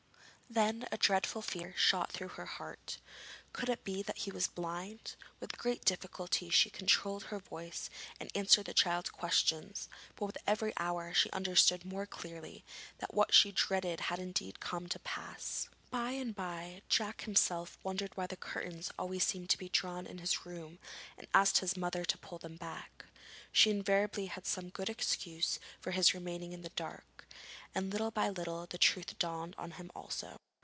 Then 0.53 0.85
a 0.91 0.97
dreadful 0.97 1.41
fear 1.41 1.73
shot 1.77 2.11
through 2.11 2.27
her 2.35 2.45
heart. 2.45 2.99
Could 3.53 3.69
it 3.69 3.85
be 3.85 4.01
that 4.01 4.17
he 4.17 4.31
was 4.31 4.49
blind? 4.49 5.15
With 5.39 5.57
great 5.57 5.85
difficulty 5.85 6.49
she 6.49 6.69
controlled 6.69 7.23
her 7.27 7.39
voice 7.39 7.89
and 8.19 8.29
answered 8.35 8.65
the 8.65 8.73
child's 8.73 9.11
questions, 9.11 9.87
but 10.17 10.25
with 10.25 10.37
every 10.45 10.73
hour 10.75 11.13
she 11.13 11.29
understood 11.31 11.85
more 11.85 12.05
clearly 12.05 12.65
that 12.97 13.13
what 13.13 13.33
she 13.33 13.53
dreaded 13.53 14.01
had 14.01 14.19
indeed 14.19 14.59
come 14.59 14.89
to 14.89 14.99
pass. 14.99 15.69
By 15.89 16.11
and 16.11 16.35
bye 16.35 16.81
Jack 16.89 17.21
himself 17.21 17.77
wondered 17.81 18.17
why 18.17 18.27
the 18.27 18.35
curtains 18.35 18.91
always 18.99 19.23
seemed 19.23 19.49
to 19.51 19.57
be 19.57 19.69
drawn 19.69 20.05
in 20.05 20.17
his 20.17 20.45
room 20.45 20.79
and 21.17 21.27
asked 21.33 21.59
his 21.59 21.77
mother 21.77 22.03
to 22.03 22.17
pull 22.17 22.39
them 22.39 22.57
back. 22.57 23.05
She 23.53 23.69
invariably 23.69 24.25
had 24.25 24.45
some 24.45 24.69
good 24.69 24.89
excuse 24.89 25.59
for 25.79 25.91
his 25.91 26.13
remaining 26.13 26.51
in 26.51 26.61
the 26.61 26.69
dark, 26.69 27.05
and 27.73 27.89
little 27.91 28.11
by 28.11 28.27
little 28.29 28.65
the 28.67 28.77
truth 28.77 29.17
dawned 29.17 29.55
on 29.57 29.71
him 29.71 29.89
also. 29.95 30.37